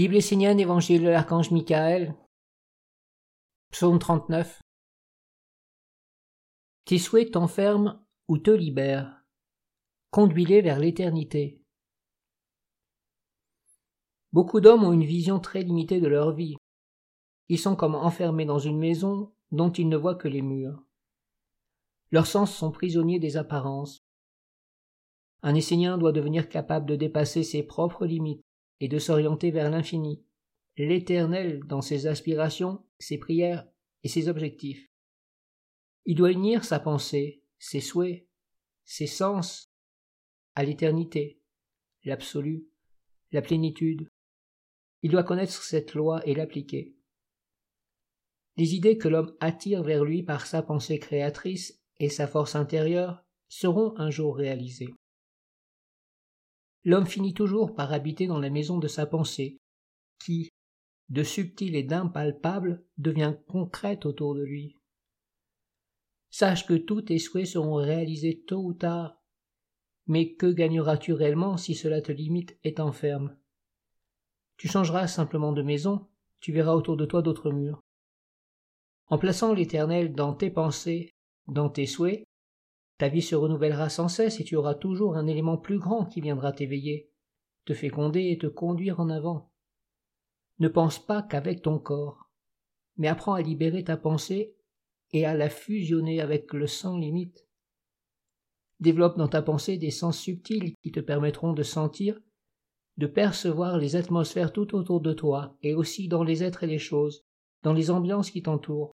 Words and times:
Bible 0.00 0.16
essénienne, 0.16 0.58
Évangile 0.58 1.02
de 1.02 1.10
l'archange 1.10 1.50
Michael, 1.50 2.14
Psaume 3.70 3.98
39. 3.98 4.62
Tes 6.86 6.96
souhaits 6.96 7.30
t'enferment 7.32 8.02
ou 8.26 8.38
te 8.38 8.50
libèrent. 8.50 9.22
Conduis-les 10.10 10.62
vers 10.62 10.78
l'éternité. 10.78 11.60
Beaucoup 14.32 14.60
d'hommes 14.60 14.84
ont 14.84 14.94
une 14.94 15.04
vision 15.04 15.38
très 15.38 15.62
limitée 15.62 16.00
de 16.00 16.08
leur 16.08 16.32
vie. 16.32 16.56
Ils 17.50 17.58
sont 17.58 17.76
comme 17.76 17.94
enfermés 17.94 18.46
dans 18.46 18.58
une 18.58 18.78
maison 18.78 19.34
dont 19.52 19.70
ils 19.70 19.90
ne 19.90 19.98
voient 19.98 20.14
que 20.14 20.28
les 20.28 20.40
murs. 20.40 20.82
Leurs 22.10 22.26
sens 22.26 22.56
sont 22.56 22.72
prisonniers 22.72 23.18
des 23.18 23.36
apparences. 23.36 23.98
Un 25.42 25.54
Essénien 25.54 25.98
doit 25.98 26.12
devenir 26.12 26.48
capable 26.48 26.86
de 26.86 26.96
dépasser 26.96 27.42
ses 27.42 27.62
propres 27.62 28.06
limites 28.06 28.40
et 28.80 28.88
de 28.88 28.98
s'orienter 28.98 29.50
vers 29.50 29.70
l'infini, 29.70 30.24
l'éternel 30.76 31.60
dans 31.66 31.82
ses 31.82 32.06
aspirations, 32.06 32.84
ses 32.98 33.18
prières 33.18 33.66
et 34.02 34.08
ses 34.08 34.28
objectifs. 34.28 34.90
Il 36.06 36.16
doit 36.16 36.32
unir 36.32 36.64
sa 36.64 36.80
pensée, 36.80 37.42
ses 37.58 37.80
souhaits, 37.80 38.26
ses 38.84 39.06
sens 39.06 39.72
à 40.54 40.64
l'éternité, 40.64 41.40
l'absolu, 42.04 42.66
la 43.32 43.42
plénitude. 43.42 44.08
Il 45.02 45.10
doit 45.10 45.24
connaître 45.24 45.62
cette 45.62 45.94
loi 45.94 46.26
et 46.26 46.34
l'appliquer. 46.34 46.96
Les 48.56 48.74
idées 48.74 48.98
que 48.98 49.08
l'homme 49.08 49.36
attire 49.40 49.82
vers 49.82 50.04
lui 50.04 50.22
par 50.22 50.46
sa 50.46 50.62
pensée 50.62 50.98
créatrice 50.98 51.80
et 51.98 52.08
sa 52.08 52.26
force 52.26 52.56
intérieure 52.56 53.22
seront 53.48 53.94
un 53.98 54.10
jour 54.10 54.36
réalisées 54.36 54.94
l'homme 56.84 57.06
finit 57.06 57.34
toujours 57.34 57.74
par 57.74 57.92
habiter 57.92 58.26
dans 58.26 58.38
la 58.38 58.50
maison 58.50 58.78
de 58.78 58.88
sa 58.88 59.06
pensée, 59.06 59.58
qui, 60.18 60.48
de 61.08 61.22
subtile 61.22 61.74
et 61.74 61.82
d'impalpable, 61.82 62.84
devient 62.98 63.34
concrète 63.48 64.06
autour 64.06 64.34
de 64.34 64.42
lui. 64.42 64.76
Sache 66.30 66.66
que 66.66 66.74
tous 66.74 67.02
tes 67.02 67.18
souhaits 67.18 67.46
seront 67.46 67.74
réalisés 67.74 68.42
tôt 68.46 68.62
ou 68.62 68.72
tard, 68.72 69.20
mais 70.06 70.34
que 70.34 70.46
gagneras-tu 70.46 71.12
réellement 71.12 71.56
si 71.56 71.74
cela 71.74 72.00
te 72.00 72.12
limite 72.12 72.58
et 72.64 72.74
t'enferme? 72.74 73.36
Tu 74.56 74.68
changeras 74.68 75.08
simplement 75.08 75.52
de 75.52 75.62
maison, 75.62 76.06
tu 76.40 76.52
verras 76.52 76.74
autour 76.74 76.96
de 76.96 77.06
toi 77.06 77.22
d'autres 77.22 77.50
murs. 77.50 77.80
En 79.08 79.18
plaçant 79.18 79.52
l'Éternel 79.52 80.12
dans 80.14 80.34
tes 80.34 80.50
pensées, 80.50 81.10
dans 81.48 81.68
tes 81.68 81.86
souhaits, 81.86 82.24
ta 83.00 83.08
vie 83.08 83.22
se 83.22 83.34
renouvellera 83.34 83.88
sans 83.88 84.08
cesse 84.08 84.40
et 84.40 84.44
tu 84.44 84.56
auras 84.56 84.74
toujours 84.74 85.16
un 85.16 85.26
élément 85.26 85.56
plus 85.56 85.78
grand 85.78 86.04
qui 86.04 86.20
viendra 86.20 86.52
t'éveiller, 86.52 87.10
te 87.64 87.72
féconder 87.72 88.28
et 88.28 88.36
te 88.36 88.46
conduire 88.46 89.00
en 89.00 89.08
avant. 89.08 89.50
Ne 90.58 90.68
pense 90.68 90.98
pas 90.98 91.22
qu'avec 91.22 91.62
ton 91.62 91.78
corps, 91.78 92.28
mais 92.98 93.08
apprends 93.08 93.32
à 93.32 93.40
libérer 93.40 93.84
ta 93.84 93.96
pensée 93.96 94.54
et 95.12 95.24
à 95.24 95.32
la 95.32 95.48
fusionner 95.48 96.20
avec 96.20 96.52
le 96.52 96.66
sans 96.66 96.98
limite. 96.98 97.48
Développe 98.80 99.16
dans 99.16 99.28
ta 99.28 99.40
pensée 99.40 99.78
des 99.78 99.90
sens 99.90 100.18
subtils 100.18 100.74
qui 100.82 100.92
te 100.92 101.00
permettront 101.00 101.54
de 101.54 101.62
sentir, 101.62 102.20
de 102.98 103.06
percevoir 103.06 103.78
les 103.78 103.96
atmosphères 103.96 104.52
tout 104.52 104.76
autour 104.76 105.00
de 105.00 105.14
toi 105.14 105.56
et 105.62 105.74
aussi 105.74 106.06
dans 106.06 106.22
les 106.22 106.44
êtres 106.44 106.64
et 106.64 106.66
les 106.66 106.78
choses, 106.78 107.24
dans 107.62 107.72
les 107.72 107.90
ambiances 107.90 108.30
qui 108.30 108.42
t'entourent. 108.42 108.92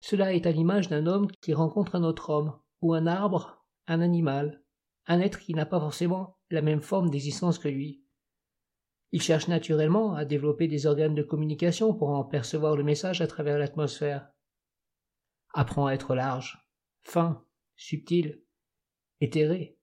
Cela 0.00 0.32
est 0.32 0.46
à 0.46 0.52
l'image 0.52 0.88
d'un 0.88 1.06
homme 1.06 1.30
qui 1.42 1.52
rencontre 1.52 1.96
un 1.96 2.02
autre 2.02 2.30
homme, 2.30 2.58
ou 2.82 2.94
un 2.94 3.06
arbre, 3.06 3.64
un 3.86 4.00
animal, 4.00 4.62
un 5.06 5.20
être 5.20 5.38
qui 5.38 5.54
n'a 5.54 5.66
pas 5.66 5.80
forcément 5.80 6.38
la 6.50 6.62
même 6.62 6.82
forme 6.82 7.10
d'existence 7.10 7.58
que 7.58 7.68
lui. 7.68 8.04
Il 9.12 9.22
cherche 9.22 9.48
naturellement 9.48 10.14
à 10.14 10.24
développer 10.24 10.68
des 10.68 10.86
organes 10.86 11.14
de 11.14 11.22
communication 11.22 11.94
pour 11.94 12.10
en 12.10 12.24
percevoir 12.24 12.76
le 12.76 12.84
message 12.84 13.20
à 13.20 13.26
travers 13.26 13.58
l'atmosphère. 13.58 14.28
Apprends 15.54 15.86
à 15.86 15.92
être 15.92 16.14
large, 16.14 16.66
fin, 17.02 17.44
subtil, 17.76 18.42
éthéré, 19.20 19.78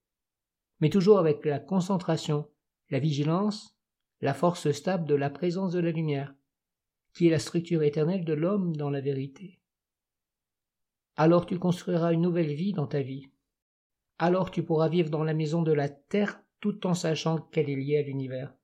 mais 0.80 0.90
toujours 0.90 1.18
avec 1.18 1.44
la 1.44 1.58
concentration, 1.58 2.50
la 2.90 2.98
vigilance, 2.98 3.78
la 4.20 4.34
force 4.34 4.70
stable 4.72 5.06
de 5.06 5.14
la 5.14 5.30
présence 5.30 5.72
de 5.72 5.80
la 5.80 5.92
lumière, 5.92 6.34
qui 7.14 7.28
est 7.28 7.30
la 7.30 7.38
structure 7.38 7.82
éternelle 7.82 8.24
de 8.24 8.32
l'homme 8.32 8.76
dans 8.76 8.90
la 8.90 9.00
vérité 9.00 9.59
alors 11.20 11.44
tu 11.44 11.58
construiras 11.58 12.14
une 12.14 12.22
nouvelle 12.22 12.54
vie 12.54 12.72
dans 12.72 12.86
ta 12.86 13.02
vie. 13.02 13.28
Alors 14.18 14.50
tu 14.50 14.62
pourras 14.62 14.88
vivre 14.88 15.10
dans 15.10 15.22
la 15.22 15.34
maison 15.34 15.60
de 15.60 15.70
la 15.70 15.90
terre 15.90 16.40
tout 16.60 16.86
en 16.86 16.94
sachant 16.94 17.42
qu'elle 17.52 17.68
est 17.68 17.76
liée 17.76 17.98
à 17.98 18.02
l'univers. 18.02 18.54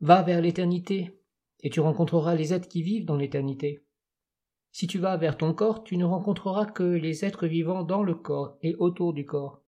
Va 0.00 0.24
vers 0.24 0.40
l'éternité, 0.40 1.20
et 1.60 1.70
tu 1.70 1.78
rencontreras 1.78 2.34
les 2.34 2.52
êtres 2.52 2.66
qui 2.66 2.82
vivent 2.82 3.04
dans 3.04 3.16
l'éternité. 3.16 3.86
Si 4.72 4.88
tu 4.88 4.98
vas 4.98 5.16
vers 5.16 5.38
ton 5.38 5.54
corps, 5.54 5.84
tu 5.84 5.96
ne 5.96 6.04
rencontreras 6.04 6.66
que 6.66 6.82
les 6.82 7.24
êtres 7.24 7.46
vivants 7.46 7.84
dans 7.84 8.02
le 8.02 8.16
corps 8.16 8.58
et 8.62 8.74
autour 8.74 9.12
du 9.12 9.24
corps. 9.24 9.62